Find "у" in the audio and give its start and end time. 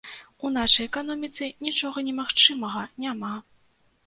0.47-0.49